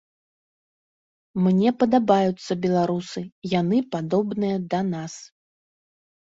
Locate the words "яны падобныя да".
3.59-4.79